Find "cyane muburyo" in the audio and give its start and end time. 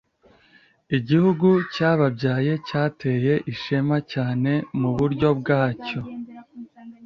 4.11-5.29